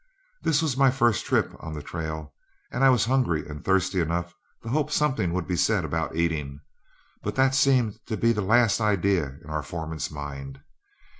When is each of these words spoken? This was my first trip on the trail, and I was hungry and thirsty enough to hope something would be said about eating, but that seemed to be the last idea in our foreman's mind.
This 0.41 0.63
was 0.63 0.75
my 0.75 0.89
first 0.89 1.27
trip 1.27 1.55
on 1.59 1.73
the 1.75 1.83
trail, 1.83 2.33
and 2.71 2.83
I 2.83 2.89
was 2.89 3.05
hungry 3.05 3.47
and 3.47 3.63
thirsty 3.63 3.99
enough 3.99 4.33
to 4.63 4.69
hope 4.69 4.89
something 4.89 5.31
would 5.31 5.45
be 5.47 5.55
said 5.55 5.85
about 5.85 6.15
eating, 6.15 6.59
but 7.21 7.35
that 7.35 7.53
seemed 7.53 7.99
to 8.07 8.17
be 8.17 8.31
the 8.33 8.41
last 8.41 8.81
idea 8.81 9.37
in 9.43 9.51
our 9.51 9.61
foreman's 9.61 10.09
mind. 10.09 10.59